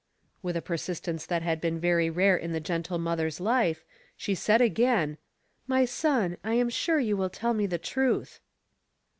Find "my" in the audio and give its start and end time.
5.67-5.85